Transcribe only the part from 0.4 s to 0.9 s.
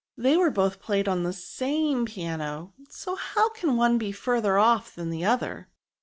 both